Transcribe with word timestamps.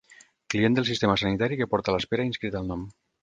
Client 0.53 0.77
del 0.77 0.87
sistema 0.87 1.17
sanitari 1.23 1.59
que 1.61 1.69
porta 1.73 1.95
l'espera 1.97 2.27
inscrita 2.31 2.61
al 2.63 2.73
nom. 2.73 2.89